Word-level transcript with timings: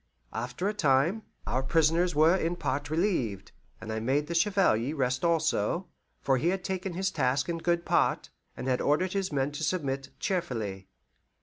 After 0.33 0.67
a 0.67 0.73
time, 0.73 1.21
our 1.45 1.61
prisoners 1.61 2.15
were 2.15 2.35
in 2.35 2.55
part 2.55 2.89
relieved, 2.89 3.51
and 3.79 3.93
I 3.93 3.99
made 3.99 4.25
the 4.25 4.33
Chevalier 4.33 4.95
rest 4.95 5.23
also, 5.23 5.89
for 6.19 6.37
he 6.39 6.47
had 6.49 6.63
taken 6.63 6.93
his 6.93 7.11
task 7.11 7.47
in 7.47 7.59
good 7.59 7.85
part, 7.85 8.31
and 8.57 8.67
had 8.67 8.81
ordered 8.81 9.13
his 9.13 9.31
men 9.31 9.51
to 9.51 9.63
submit 9.63 10.09
cheerfully. 10.19 10.87